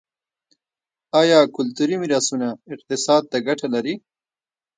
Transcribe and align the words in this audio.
آیا 1.21 1.39
کلتوري 1.55 1.95
میراثونه 2.01 2.47
اقتصاد 2.73 3.23
ته 3.31 3.37
ګټه 3.47 3.67
لري؟ 3.73 3.95